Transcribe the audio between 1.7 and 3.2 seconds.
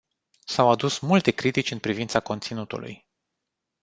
în privința conținutului.